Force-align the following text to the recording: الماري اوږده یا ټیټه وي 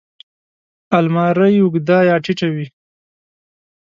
الماري 0.97 1.49
اوږده 1.61 1.97
یا 2.09 2.15
ټیټه 2.23 2.47
وي 2.55 2.67